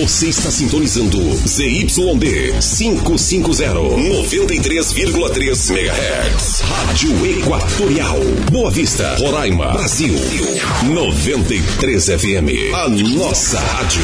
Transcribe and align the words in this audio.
Você 0.00 0.28
está 0.28 0.50
sintonizando 0.50 1.18
ZYD 1.46 2.54
550, 2.58 3.70
93,3 3.70 5.70
MHz. 5.70 6.60
Rádio 6.62 7.26
Equatorial. 7.26 8.18
Boa 8.50 8.70
Vista, 8.70 9.14
Roraima, 9.16 9.72
Brasil. 9.72 10.14
93 10.84 12.06
FM. 12.06 12.74
A 12.74 12.88
nossa 12.88 13.60
rádio. 13.60 14.02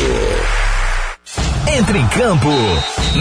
Entre 1.79 1.99
em 1.99 2.07
campo. 2.09 2.51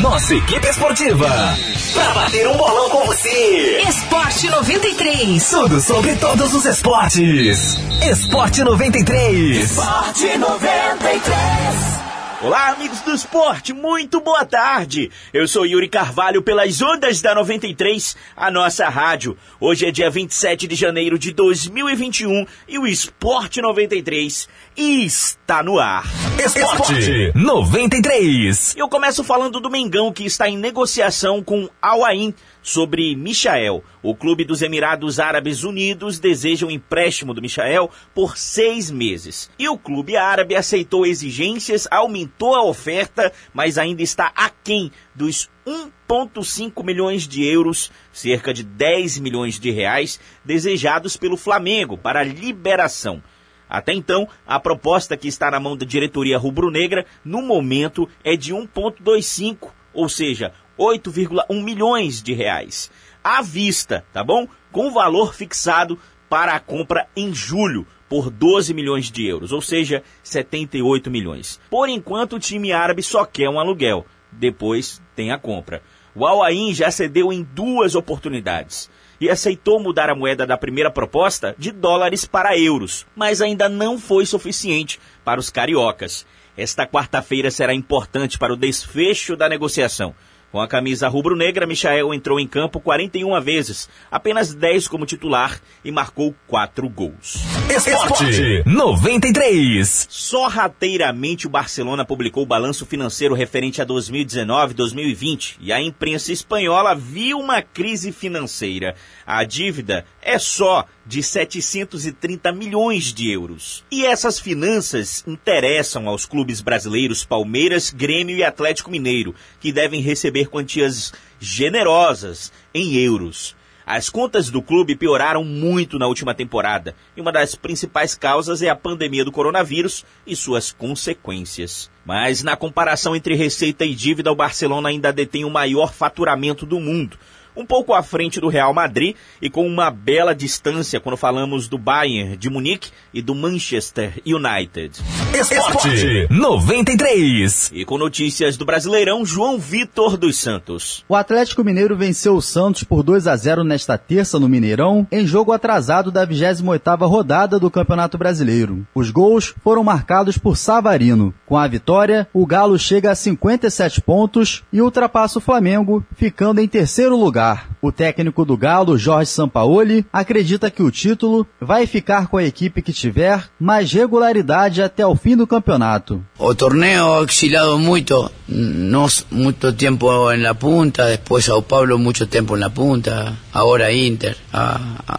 Nossa 0.01 0.35
equipe 0.35 0.67
esportiva. 0.67 1.57
Pra 1.93 2.13
bater 2.13 2.45
um 2.45 2.57
bolão 2.57 2.89
com 2.89 3.05
você. 3.05 3.83
Esporte 3.87 4.49
93. 4.49 5.49
Tudo 5.49 5.79
sobre 5.79 6.13
todos 6.17 6.53
os 6.53 6.65
esportes. 6.65 7.77
Esporte 8.11 8.65
93. 8.65 9.71
Esporte 9.71 10.37
93. 10.37 12.04
Olá, 12.45 12.67
amigos 12.67 13.01
do 13.01 13.11
esporte, 13.11 13.73
muito 13.73 14.21
boa 14.21 14.45
tarde. 14.45 15.09
Eu 15.33 15.47
sou 15.47 15.65
Yuri 15.65 15.89
Carvalho 15.89 16.43
pelas 16.43 16.79
ondas 16.79 17.19
da 17.19 17.33
93, 17.33 18.15
a 18.37 18.51
nossa 18.51 18.87
rádio. 18.87 19.35
Hoje 19.59 19.87
é 19.87 19.91
dia 19.91 20.11
27 20.11 20.67
de 20.67 20.75
janeiro 20.75 21.17
de 21.17 21.33
2021 21.33 22.45
e 22.67 22.77
o 22.77 22.85
Esporte 22.85 23.63
93 23.63 24.47
está 24.77 25.63
no 25.63 25.79
ar. 25.79 26.05
Esporte 26.43 27.31
93. 27.33 28.75
Eu 28.77 28.89
começo 28.89 29.23
falando 29.23 29.59
do 29.59 29.69
Mengão 29.69 30.11
que 30.11 30.25
está 30.25 30.49
em 30.49 30.57
negociação 30.57 31.41
com 31.41 31.69
Al 31.81 32.03
Ain 32.03 32.33
sobre 32.61 33.15
Michael. 33.15 33.83
O 34.03 34.13
clube 34.13 34.43
dos 34.43 34.61
Emirados 34.61 35.19
Árabes 35.19 35.63
Unidos 35.63 36.19
deseja 36.19 36.65
um 36.65 36.71
empréstimo 36.71 37.33
do 37.33 37.41
Michael 37.41 37.89
por 38.13 38.37
seis 38.37 38.91
meses. 38.91 39.49
E 39.57 39.69
o 39.69 39.77
clube 39.77 40.17
árabe 40.17 40.55
aceitou 40.55 41.05
exigências, 41.05 41.87
aumentou 41.89 42.53
a 42.53 42.63
oferta, 42.63 43.31
mas 43.53 43.77
ainda 43.77 44.03
está 44.03 44.31
aquém 44.35 44.91
dos 45.15 45.49
1,5 45.65 46.83
milhões 46.83 47.27
de 47.27 47.43
euros, 47.45 47.91
cerca 48.11 48.53
de 48.53 48.63
10 48.63 49.19
milhões 49.19 49.59
de 49.59 49.71
reais, 49.71 50.19
desejados 50.43 51.17
pelo 51.17 51.37
Flamengo 51.37 51.97
para 51.97 52.23
liberação. 52.23 53.23
Até 53.69 53.93
então, 53.93 54.27
a 54.45 54.59
proposta 54.59 55.17
que 55.17 55.27
está 55.27 55.49
na 55.49 55.59
mão 55.59 55.75
da 55.75 55.85
diretoria 55.85 56.37
rubro-negra, 56.37 57.05
no 57.23 57.41
momento, 57.41 58.07
é 58.23 58.35
de 58.35 58.53
1,25, 58.53 59.69
ou 59.93 60.07
seja, 60.07 60.53
8,1 60.77 61.63
milhões 61.63 62.21
de 62.21 62.33
reais. 62.33 62.91
À 63.23 63.41
vista, 63.41 64.05
tá 64.13 64.23
bom? 64.23 64.47
Com 64.71 64.91
valor 64.91 65.33
fixado 65.33 65.97
para 66.29 66.53
a 66.53 66.59
compra 66.59 67.07
em 67.15 67.33
julho 67.33 67.87
por 68.07 68.29
12 68.29 68.73
milhões 68.73 69.09
de 69.11 69.25
euros, 69.25 69.51
ou 69.51 69.61
seja, 69.61 70.03
78 70.21 71.09
milhões. 71.09 71.59
Por 71.69 71.89
enquanto, 71.89 72.35
o 72.35 72.39
time 72.39 72.71
árabe 72.71 73.01
só 73.01 73.25
quer 73.25 73.49
um 73.49 73.59
aluguel. 73.59 74.05
Depois 74.31 75.01
tem 75.15 75.31
a 75.31 75.39
compra. 75.39 75.81
O 76.13 76.25
Al 76.25 76.43
Ain 76.43 76.73
já 76.73 76.91
cedeu 76.91 77.33
em 77.33 77.43
duas 77.43 77.95
oportunidades 77.95 78.89
e 79.19 79.29
aceitou 79.29 79.79
mudar 79.79 80.09
a 80.09 80.15
moeda 80.15 80.45
da 80.45 80.57
primeira 80.57 80.91
proposta 80.91 81.55
de 81.57 81.71
dólares 81.71 82.25
para 82.25 82.57
euros, 82.57 83.05
mas 83.15 83.41
ainda 83.41 83.69
não 83.69 83.99
foi 83.99 84.25
suficiente 84.25 84.99
para 85.23 85.39
os 85.39 85.49
cariocas. 85.49 86.25
Esta 86.57 86.87
quarta-feira 86.87 87.51
será 87.51 87.73
importante 87.73 88.37
para 88.37 88.53
o 88.53 88.57
desfecho 88.57 89.35
da 89.35 89.49
negociação. 89.49 90.15
Com 90.55 90.61
a 90.61 90.69
camisa 90.69 91.09
rubro-negra, 91.09 91.67
Michael 91.67 92.13
entrou 92.13 92.39
em 92.39 92.47
campo 92.47 92.79
41 92.79 93.41
vezes, 93.41 93.89
apenas 94.09 94.53
10 94.53 94.87
como 94.87 95.05
titular 95.05 95.59
e 95.83 95.91
marcou 95.91 96.33
4 96.47 96.87
gols. 96.87 97.43
Esporte 97.69 98.63
93. 98.65 100.07
Sorrateiramente, 100.09 101.45
o 101.45 101.49
Barcelona 101.49 102.05
publicou 102.05 102.43
o 102.43 102.45
balanço 102.45 102.85
financeiro 102.85 103.35
referente 103.35 103.81
a 103.81 103.85
2019-2020 103.85 105.57
e 105.59 105.73
a 105.73 105.81
imprensa 105.81 106.31
espanhola 106.31 106.95
viu 106.95 107.37
uma 107.37 107.61
crise 107.61 108.13
financeira. 108.13 108.95
A 109.27 109.43
dívida 109.43 110.05
é 110.21 110.39
só 110.39 110.85
de 111.05 111.21
730 111.21 112.51
milhões 112.51 113.13
de 113.13 113.29
euros. 113.29 113.83
E 113.91 114.05
essas 114.05 114.39
finanças 114.39 115.23
interessam 115.27 116.09
aos 116.09 116.25
clubes 116.25 116.61
brasileiros 116.61 117.23
Palmeiras, 117.23 117.91
Grêmio 117.91 118.35
e 118.35 118.43
Atlético 118.43 118.89
Mineiro, 118.89 119.35
que 119.59 119.71
devem 119.71 120.01
receber 120.01 120.47
quantias 120.47 121.13
generosas 121.39 122.51
em 122.73 122.95
euros. 122.95 123.55
As 123.85 124.09
contas 124.09 124.49
do 124.49 124.63
clube 124.63 124.95
pioraram 124.95 125.43
muito 125.43 125.99
na 125.99 126.07
última 126.07 126.33
temporada, 126.33 126.95
e 127.15 127.21
uma 127.21 127.31
das 127.31 127.53
principais 127.53 128.15
causas 128.15 128.63
é 128.63 128.69
a 128.69 128.75
pandemia 128.75 129.23
do 129.23 129.31
coronavírus 129.31 130.03
e 130.25 130.35
suas 130.35 130.71
consequências. 130.71 131.91
Mas 132.03 132.41
na 132.41 132.55
comparação 132.55 133.15
entre 133.15 133.35
receita 133.35 133.85
e 133.85 133.93
dívida, 133.93 134.31
o 134.31 134.35
Barcelona 134.35 134.89
ainda 134.89 135.13
detém 135.13 135.45
o 135.45 135.51
maior 135.51 135.93
faturamento 135.93 136.65
do 136.65 136.79
mundo, 136.79 137.15
um 137.55 137.65
pouco 137.65 137.93
à 137.93 138.03
frente 138.03 138.39
do 138.39 138.47
Real 138.47 138.73
Madrid 138.73 139.15
e 139.41 139.49
com 139.49 139.65
uma 139.65 139.89
bela 139.89 140.35
distância 140.35 140.99
quando 140.99 141.17
falamos 141.17 141.67
do 141.67 141.77
Bayern 141.77 142.35
de 142.37 142.49
Munique 142.49 142.91
e 143.13 143.21
do 143.21 143.33
Manchester 143.33 144.21
United. 144.25 145.01
Esporte 145.33 146.27
93. 146.29 147.71
E 147.73 147.85
com 147.85 147.97
notícias 147.97 148.57
do 148.57 148.65
Brasileirão, 148.65 149.25
João 149.25 149.57
Vitor 149.57 150.17
dos 150.17 150.37
Santos. 150.37 151.03
O 151.07 151.15
Atlético 151.15 151.63
Mineiro 151.63 151.95
venceu 151.95 152.35
o 152.35 152.41
Santos 152.41 152.83
por 152.83 153.03
2 153.03 153.27
a 153.27 153.35
0 153.35 153.63
nesta 153.63 153.97
terça 153.97 154.39
no 154.39 154.49
Mineirão, 154.49 155.07
em 155.11 155.25
jogo 155.25 155.51
atrasado 155.51 156.11
da 156.11 156.25
28ª 156.25 157.07
rodada 157.07 157.59
do 157.59 157.71
Campeonato 157.71 158.17
Brasileiro. 158.17 158.85
Os 158.93 159.11
gols 159.11 159.53
foram 159.63 159.83
marcados 159.83 160.37
por 160.37 160.57
Savarino. 160.57 161.33
Com 161.45 161.57
a 161.57 161.67
vitória, 161.67 162.27
o 162.33 162.45
Galo 162.45 162.77
chega 162.77 163.11
a 163.11 163.15
57 163.15 164.01
pontos 164.01 164.63
e 164.71 164.81
ultrapassa 164.81 165.39
o 165.39 165.41
Flamengo, 165.41 166.03
ficando 166.15 166.59
em 166.59 166.67
terceiro 166.67 167.15
lugar. 167.15 167.44
ah 167.45 167.57
O 167.85 167.91
técnico 167.91 168.43
do 168.43 168.57
Galo, 168.57 168.97
Jorge 168.97 169.29
Sampaoli, 169.29 170.07
acredita 170.11 170.71
que 170.71 170.81
o 170.81 170.89
título 170.89 171.45
vai 171.61 171.85
ficar 171.85 172.25
com 172.25 172.37
a 172.37 172.43
equipe 172.43 172.81
que 172.81 172.91
tiver 172.91 173.47
mais 173.59 173.93
regularidade 173.93 174.81
até 174.81 175.05
o 175.05 175.15
fim 175.15 175.37
do 175.37 175.45
campeonato. 175.45 176.19
O 176.39 176.55
torneo 176.55 177.13
ha 177.13 177.19
oscilado 177.19 177.77
muito, 177.77 178.31
no 178.47 179.05
muito 179.29 179.71
tempo 179.73 180.31
en 180.31 180.41
la 180.41 180.55
punta, 180.55 181.05
después 181.05 181.45
Sao 181.45 181.61
Paulo 181.61 181.99
mucho 181.99 182.25
tempo 182.25 182.55
en 182.55 182.61
la 182.61 182.71
punta, 182.71 183.37
ahora 183.53 183.91
Inter. 183.91 184.35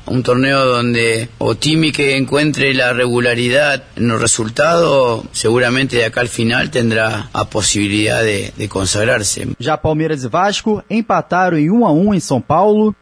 un 0.06 0.22
torneo 0.22 0.64
donde 0.64 1.28
o 1.38 1.54
time 1.54 1.92
que 1.92 2.16
encuentre 2.16 2.72
la 2.74 2.92
regularidad 2.92 3.84
en 3.96 4.08
los 4.08 4.20
resultados, 4.20 5.24
seguramente 5.32 5.96
de 5.96 6.04
acá 6.04 6.20
al 6.20 6.28
final 6.28 6.70
tendrá 6.70 7.28
a 7.32 7.44
posibilidad 7.44 8.22
de, 8.22 8.52
de 8.56 8.68
consagrarse. 8.68 9.48
Já 9.58 9.76
Palmeiras 9.76 10.24
e 10.24 10.28
Vasco 10.28 10.82
empataram 10.88 11.58
em 11.58 11.70
1 11.70 11.86
a 11.86 11.92
1 11.92 12.14
em 12.14 12.20
São 12.20 12.40
Paulo, 12.40 12.55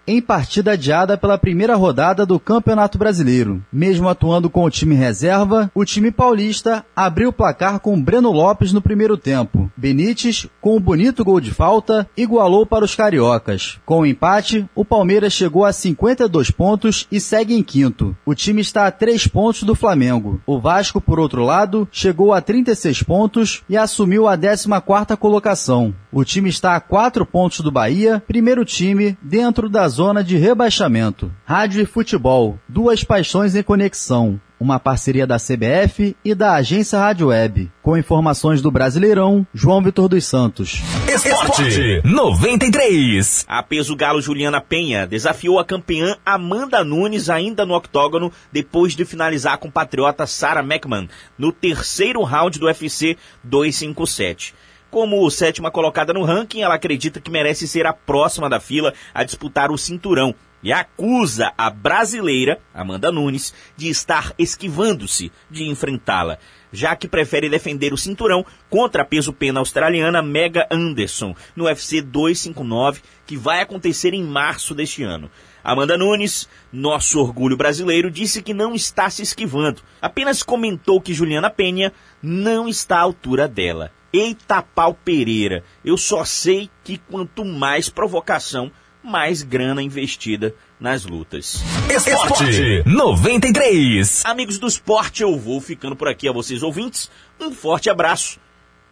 em 0.07 0.21
partida 0.21 0.73
adiada 0.73 1.17
pela 1.17 1.39
primeira 1.39 1.77
rodada 1.77 2.27
do 2.27 2.41
Campeonato 2.41 2.99
Brasileiro. 2.99 3.63
Mesmo 3.73 4.09
atuando 4.09 4.51
com 4.51 4.65
o 4.65 4.71
time 4.71 4.95
reserva, 4.95 5.71
o 5.75 5.85
time 5.85 6.11
paulista 6.11 6.85
abriu 6.95 7.29
o 7.29 7.33
placar 7.33 7.79
com 7.81 8.01
Breno 8.01 8.31
Lopes 8.31 8.73
no 8.73 8.83
primeiro 8.83 9.17
tempo. 9.17 9.71
Benítez, 9.77 10.47
com 10.61 10.77
um 10.77 10.81
bonito 10.81 11.25
gol 11.25 11.41
de 11.41 11.51
falta, 11.51 12.09
igualou 12.17 12.67
para 12.67 12.85
os 12.85 12.95
cariocas. 12.95 13.79
Com 13.87 14.01
o 14.01 14.07
empate, 14.07 14.69
o 14.75 14.85
Palmeiras 14.85 15.33
chegou 15.33 15.65
a 15.65 15.73
52 15.73 16.51
pontos 16.51 17.07
e 17.11 17.21
segue 17.21 17.55
em 17.55 17.63
quinto. 17.63 18.17
O 18.27 18.35
time 18.35 18.61
está 18.61 18.87
a 18.87 18.91
3 18.91 19.27
pontos 19.29 19.63
do 19.63 19.75
Flamengo. 19.75 20.41
O 20.47 20.59
Vasco, 20.59 21.01
por 21.01 21.21
outro 21.21 21.45
lado, 21.45 21.89
chegou 21.93 22.33
a 22.33 22.41
36 22.41 23.03
pontos 23.03 23.63
e 23.69 23.77
assumiu 23.77 24.27
a 24.27 24.37
14ª 24.37 25.17
colocação. 25.17 25.95
O 26.17 26.25
time 26.25 26.49
está 26.49 26.77
a 26.77 26.81
4 26.81 27.27
pontos 27.27 27.59
do 27.59 27.73
Bahia, 27.73 28.23
primeiro 28.25 28.65
time 28.65 29.19
dentro 29.21 29.69
da 29.69 29.89
zona 29.89 30.23
de 30.23 30.37
rebaixamento. 30.37 31.29
Rádio 31.45 31.83
e 31.83 31.87
futebol, 31.87 32.57
duas 32.69 33.03
paixões 33.03 33.57
em 33.57 33.65
conexão. 33.65 34.41
Uma 34.61 34.79
parceria 34.79 35.27
da 35.27 35.39
CBF 35.39 36.17
e 36.25 36.33
da 36.33 36.55
agência 36.55 37.01
Rádio 37.01 37.27
Web. 37.27 37.69
Com 37.83 37.97
informações 37.97 38.63
do 38.63 38.71
Brasileirão, 38.71 39.45
João 39.53 39.83
Vitor 39.83 40.09
dos 40.09 40.25
Santos. 40.25 40.81
Esporte 41.13 42.01
93. 42.05 43.45
A 43.49 43.61
peso 43.65 43.97
galo 43.97 44.23
Juliana 44.23 44.61
Penha 44.61 45.09
desafiou 45.09 45.59
a 45.59 45.65
campeã 45.65 46.17
Amanda 46.25 46.85
Nunes 46.85 47.29
ainda 47.29 47.67
no 47.67 47.75
octógono 47.75 48.31
depois 48.53 48.95
de 48.95 49.05
finalizar 49.05 49.59
com 49.59 49.69
patriota 49.69 50.29
Sarah 50.29 50.63
McMahon 50.63 51.09
no 51.37 51.51
terceiro 51.51 52.23
round 52.23 52.61
do 52.61 52.67
UFC 52.67 53.17
257. 53.43 54.55
Como 54.95 55.29
sétima 55.29 55.73
colocada 55.73 56.13
no 56.13 56.23
ranking, 56.23 56.61
ela 56.61 56.77
acredita 56.77 57.19
que 57.19 57.29
merece 57.29 57.67
ser 57.67 57.85
a 57.85 57.93
próxima 57.93 58.49
da 58.49 58.61
fila 58.61 58.95
a 59.13 59.25
disputar 59.25 59.73
o 59.73 59.77
cinturão 59.77 60.33
e 60.63 60.73
acusa 60.73 61.53
a 61.59 61.69
brasileira, 61.69 62.61
Amanda 62.73 63.11
Nunes, 63.11 63.53
de 63.77 63.89
estar 63.89 64.33
esquivando-se 64.39 65.33
de 65.51 65.65
enfrentá-la, 65.65 66.39
já 66.73 66.95
que 66.95 67.09
prefere 67.09 67.49
defender 67.49 67.93
o 67.93 67.99
cinturão 67.99 68.47
contra 68.71 69.03
a 69.03 69.05
peso-pena 69.05 69.59
australiana 69.59 70.23
Mega 70.23 70.65
Anderson 70.71 71.35
no 71.57 71.65
UFC 71.65 72.01
259, 72.01 73.03
que 73.27 73.37
vai 73.37 73.63
acontecer 73.63 74.15
em 74.15 74.23
março 74.23 74.77
deste 74.77 75.03
ano. 75.03 75.29
Amanda 75.65 75.99
Nunes, 75.99 76.49
nosso 76.73 77.19
orgulho 77.19 77.57
brasileiro, 77.57 78.13
disse 78.13 78.41
que 78.41 78.55
não 78.55 78.77
está 78.77 79.11
se 79.11 79.23
esquivando, 79.23 79.83
apenas 80.01 80.45
comentou 80.45 81.01
que 81.01 81.13
Juliana 81.13 81.51
Penha 81.51 81.93
não 82.23 82.69
está 82.69 82.99
à 82.99 83.03
altura 83.03 83.49
dela. 83.49 83.91
Eita 84.17 84.63
pau 84.63 84.95
Pereira, 84.95 85.65
eu 85.85 85.97
só 85.97 86.25
sei 86.25 86.71
que 86.85 86.99
quanto 86.99 87.45
mais 87.45 87.89
provocação, 87.89 88.71
mais 89.03 89.43
grana 89.43 89.83
investida 89.83 90.55
nas 90.79 91.05
lutas. 91.05 91.61
Esporte 91.93 92.85
93. 92.87 94.25
Amigos 94.25 94.57
do 94.57 94.69
esporte, 94.69 95.25
eu 95.25 95.37
vou 95.37 95.61
ficando 95.61 95.97
por 95.97 96.07
aqui 96.07 96.29
a 96.29 96.33
vocês 96.33 96.63
ouvintes. 96.63 97.11
Um 97.41 97.51
forte 97.51 97.91
abraço. 97.91 98.39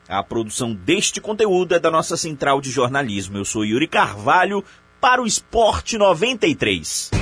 A 0.08 0.24
produção 0.24 0.74
deste 0.74 1.20
conteúdo 1.20 1.76
é 1.76 1.78
da 1.78 1.88
nossa 1.88 2.16
central 2.16 2.60
de 2.60 2.72
jornalismo. 2.72 3.38
Eu 3.38 3.44
sou 3.44 3.64
Yuri 3.64 3.86
Carvalho 3.86 4.64
para 5.00 5.22
o 5.22 5.26
Esporte 5.26 5.96
93. 5.96 7.21